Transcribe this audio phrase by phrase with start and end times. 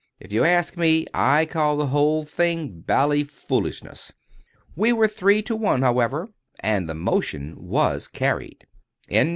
[0.19, 4.11] If you ask me, I call the whole thing bally foolishness."
[4.75, 8.65] We were three to one, however, and the motion was carried.